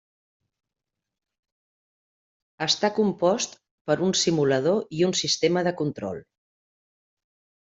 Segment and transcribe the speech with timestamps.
[2.67, 3.55] Està compost
[3.91, 6.25] per un simulador i un sistema de control.